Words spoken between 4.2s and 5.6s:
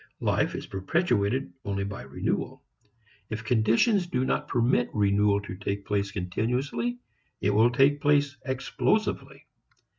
not permit renewal to